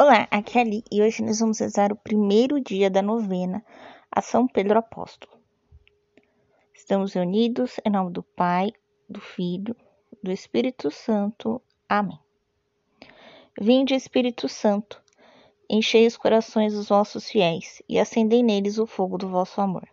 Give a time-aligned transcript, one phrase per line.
[0.00, 3.64] Olá, aqui é Ali e hoje nós vamos rezar o primeiro dia da novena
[4.08, 5.32] a São Pedro Apóstolo.
[6.72, 8.70] Estamos reunidos em nome do Pai,
[9.08, 9.74] do Filho,
[10.22, 11.60] do Espírito Santo.
[11.88, 12.16] Amém.
[13.60, 15.02] Vinde, Espírito Santo,
[15.68, 19.88] enchei os corações dos vossos fiéis e acendei neles o fogo do vosso amor.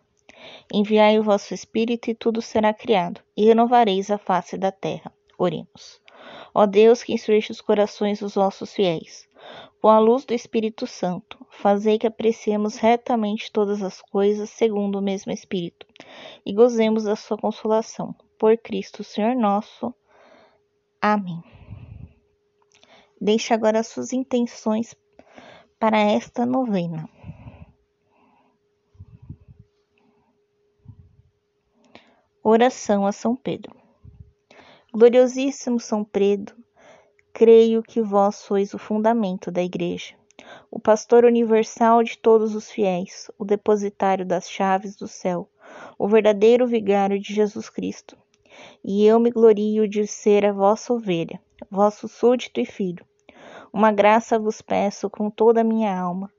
[0.72, 5.12] Enviai o vosso Espírito e tudo será criado, e renovareis a face da terra.
[5.36, 6.00] Oremos.
[6.54, 9.25] Ó Deus, que instruíste os corações dos vossos fiéis,
[9.86, 15.00] com a luz do Espírito Santo, fazei que apreciemos retamente todas as coisas segundo o
[15.00, 15.86] mesmo Espírito,
[16.44, 18.12] e gozemos da sua consolação.
[18.36, 19.94] Por Cristo, Senhor nosso.
[21.00, 21.40] Amém.
[23.20, 24.92] Deixe agora as suas intenções
[25.78, 27.08] para esta novena.
[32.42, 33.72] Oração a São Pedro.
[34.92, 36.56] Gloriosíssimo São Pedro,
[37.36, 40.14] creio que vós sois o fundamento da Igreja,
[40.70, 45.46] o pastor universal de todos os fiéis, o depositário das chaves do céu,
[45.98, 48.16] o verdadeiro vigário de Jesus Cristo.
[48.82, 51.38] E eu me glorio de ser a vossa ovelha,
[51.70, 53.04] vosso súdito e filho.
[53.70, 56.32] Uma graça vos peço com toda a minha alma.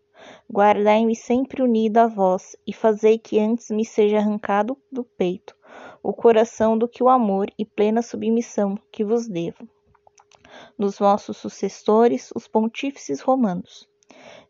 [0.52, 5.56] Guardai-me sempre unido a vós e fazei que antes me seja arrancado do peito
[6.02, 9.68] o coração do que o amor e plena submissão que vos devo
[10.78, 13.88] dos vossos sucessores, os pontífices romanos.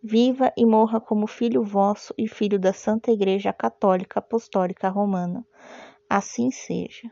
[0.04, 5.46] Viva e morra como filho vosso e filho da Santa Igreja Católica Apostólica Romana.
[6.10, 7.12] Assim seja.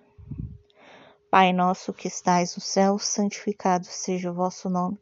[1.30, 4.98] Pai nosso que estais no céu, santificado seja o vosso nome.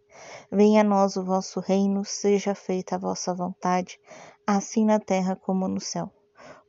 [0.51, 3.99] Venha a nós o vosso reino, seja feita a vossa vontade,
[4.47, 6.11] assim na terra como no céu.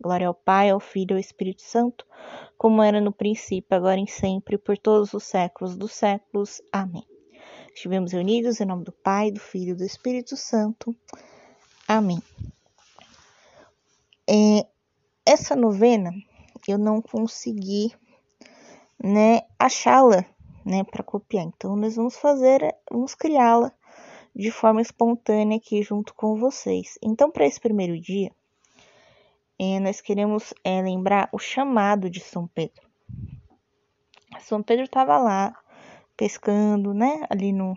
[0.00, 2.06] Glória ao Pai, ao Filho e ao Espírito Santo,
[2.58, 6.60] como era no princípio, agora e sempre, por todos os séculos dos séculos.
[6.72, 7.04] Amém.
[7.74, 10.94] Estivemos reunidos em nome do Pai, do Filho e do Espírito Santo.
[11.88, 12.22] Amém.
[14.28, 14.66] É,
[15.26, 16.10] essa novena
[16.66, 17.92] eu não consegui
[19.02, 20.24] né, achá-la
[20.64, 21.44] né, para copiar.
[21.44, 23.72] Então, nós vamos fazer, vamos criá-la
[24.34, 26.98] de forma espontânea aqui junto com vocês.
[27.02, 28.32] Então, para esse primeiro dia,
[29.64, 32.86] é, nós queremos é, lembrar o chamado de São Pedro.
[34.40, 35.56] São Pedro estava lá
[36.16, 37.24] pescando, né?
[37.30, 37.74] Ali no,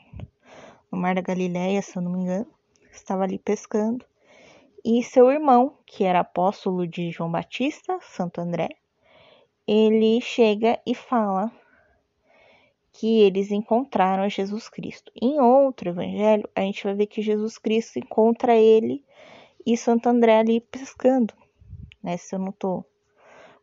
[0.91, 2.47] no Mar da Galileia, se eu não me engano.
[2.91, 4.05] Estava ali pescando.
[4.83, 8.69] E seu irmão, que era apóstolo de João Batista, Santo André,
[9.65, 11.51] ele chega e fala
[12.91, 15.11] que eles encontraram Jesus Cristo.
[15.21, 19.05] Em outro evangelho, a gente vai ver que Jesus Cristo encontra ele
[19.65, 21.33] e Santo André ali pescando
[22.07, 22.15] né?
[22.15, 22.85] Se eu não tô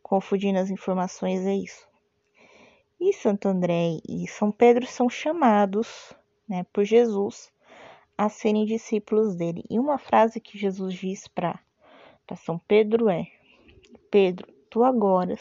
[0.03, 1.87] confundindo as informações, é isso.
[2.99, 6.13] E Santo André e São Pedro são chamados,
[6.47, 7.51] né, por Jesus
[8.15, 9.63] a serem discípulos dele.
[9.67, 11.59] E uma frase que Jesus diz para
[12.35, 13.25] São Pedro é:
[14.11, 15.35] Pedro, tu agora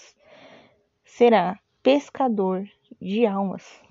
[1.05, 2.67] será pescador
[2.99, 3.83] de almas.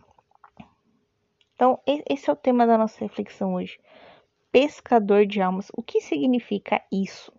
[1.53, 3.79] Então, esse é o tema da nossa reflexão hoje.
[4.51, 5.71] Pescador de almas.
[5.77, 7.31] O que significa isso?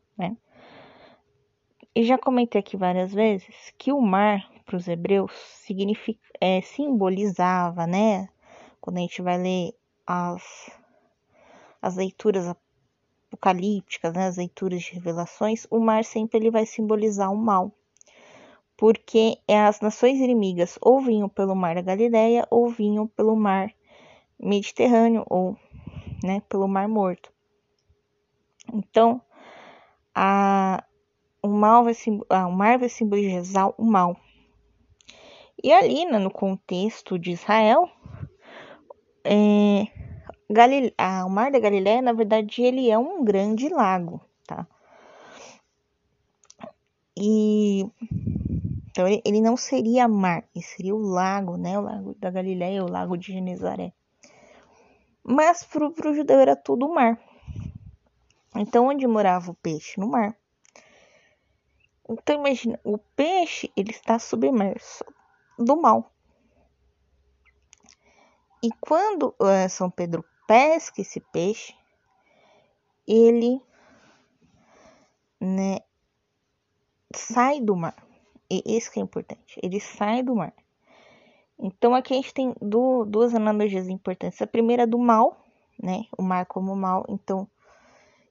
[1.97, 5.31] E já comentei aqui várias vezes que o mar para os hebreus
[5.65, 8.28] significa, é, simbolizava, né?
[8.81, 9.75] Quando a gente vai ler
[10.05, 10.71] as,
[11.81, 12.53] as leituras
[13.31, 17.71] apocalípticas, né, as leituras de revelações, o mar sempre ele vai simbolizar o mal.
[18.76, 23.72] Porque as nações inimigas ou vinham pelo mar da Galileia ou vinham pelo mar
[24.37, 25.56] Mediterrâneo ou
[26.25, 27.32] né, pelo mar morto.
[28.72, 29.22] Então,
[30.12, 30.82] a,
[31.44, 31.94] o, mal vai,
[32.31, 34.17] ah, o mar vai simbolizar o mal.
[35.62, 37.88] E ali, né, no contexto de Israel,
[39.25, 39.87] é,
[40.96, 44.67] ah, o Mar da Galileia, na verdade, ele é um grande lago, tá?
[47.17, 47.85] E
[48.88, 51.79] então ele não seria mar, ele seria o lago, né?
[51.79, 53.93] O lago da Galileia, o lago de Genezaré.
[55.23, 57.19] Mas para o judeu era tudo mar.
[58.56, 60.00] Então onde morava o peixe?
[60.00, 60.37] No mar.
[62.09, 65.05] Então imagina, o peixe ele está submerso
[65.59, 66.12] do mal.
[68.62, 71.75] E quando uh, São Pedro pesca esse peixe,
[73.06, 73.61] ele
[75.41, 75.81] né,
[77.15, 77.97] sai do mar.
[78.51, 80.53] E esse que é importante, ele sai do mar.
[81.59, 82.55] Então aqui a gente tem
[83.06, 84.41] duas analogias importantes.
[84.43, 85.45] A primeira é do mal,
[85.83, 86.05] né?
[86.17, 87.05] O mar como mal.
[87.09, 87.49] Então,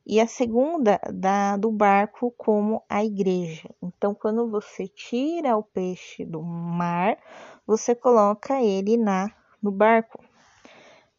[0.05, 3.69] e a segunda da do barco como a igreja.
[3.81, 7.17] Então, quando você tira o peixe do mar,
[7.65, 10.21] você coloca ele na no barco,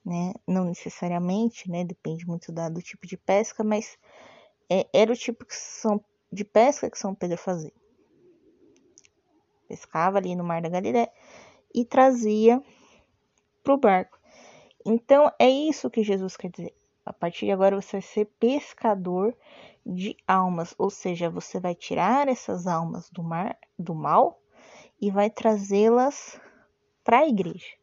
[0.05, 0.35] né?
[0.47, 1.83] Não necessariamente, né?
[1.83, 3.97] Depende muito da, do tipo de pesca, mas
[4.69, 7.73] é, era o tipo que são, de pesca que São Pedro fazia.
[9.67, 11.11] Pescava ali no Mar da Galileia
[11.75, 12.63] e trazia
[13.63, 14.19] para o barco.
[14.85, 16.84] Então é isso que Jesus quer dizer.
[17.05, 19.37] A partir de agora você vai ser pescador
[19.85, 24.41] de almas, ou seja, você vai tirar essas almas do mar, do mal
[25.01, 26.41] e vai trazê-las
[27.03, 27.77] para a igreja.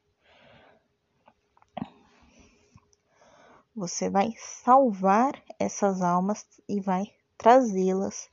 [3.75, 7.05] Você vai salvar essas almas e vai
[7.37, 8.29] trazê-las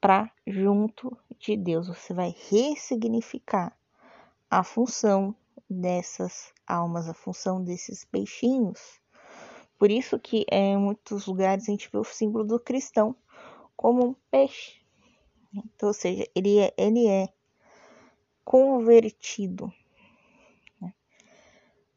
[0.00, 1.88] para junto de Deus.
[1.88, 3.76] Você vai ressignificar
[4.50, 5.34] a função
[5.68, 9.00] dessas almas, a função desses peixinhos.
[9.78, 13.14] Por isso que é, em muitos lugares a gente vê o símbolo do cristão
[13.76, 14.80] como um peixe.
[15.54, 17.28] Então, ou seja, ele é, ele é
[18.44, 19.72] convertido.
[20.80, 20.92] Né?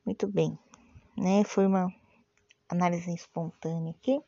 [0.05, 0.57] Muito bem,
[1.17, 1.43] né?
[1.43, 1.91] Foi uma
[2.69, 4.21] análise espontânea aqui.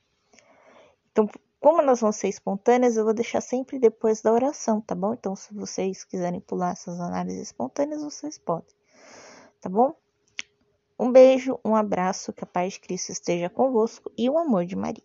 [1.12, 1.30] Então,
[1.60, 5.14] como elas vão ser espontâneas, eu vou deixar sempre depois da oração, tá bom?
[5.14, 8.76] Então, se vocês quiserem pular essas análises espontâneas, vocês podem,
[9.62, 9.96] tá bom?
[11.00, 14.76] Um beijo, um abraço, que a paz de Cristo esteja convosco e o amor de
[14.76, 15.04] Maria.